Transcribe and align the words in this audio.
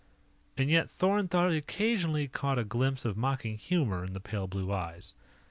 And 0.57 0.71
yet 0.71 0.89
Thorn 0.89 1.27
thought 1.27 1.51
he 1.51 1.57
occasionally 1.59 2.27
caught 2.27 2.57
a 2.57 2.63
glimpse 2.63 3.05
of 3.05 3.15
mocking 3.15 3.55
humor 3.59 4.03
in 4.03 4.13
the 4.13 4.19
pale 4.19 4.47
blue 4.47 4.73
eyes. 4.73 5.13